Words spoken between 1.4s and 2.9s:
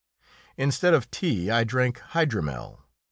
I drank hydromel.